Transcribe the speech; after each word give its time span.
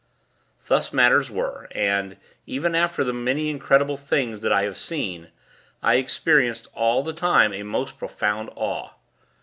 Thus 0.67 0.91
matters 0.91 1.29
were; 1.29 1.67
and, 1.75 2.17
even 2.47 2.73
after 2.73 3.03
the 3.03 3.13
many 3.13 3.51
incredible 3.51 3.97
things 3.97 4.39
that 4.41 4.51
I 4.51 4.63
have 4.63 4.75
seen, 4.75 5.27
I 5.83 5.97
experienced 5.97 6.67
all 6.73 7.03
the 7.03 7.13
time 7.13 7.53
a 7.53 7.61
most 7.61 7.99
profound 7.99 8.49
awe. 8.55 8.93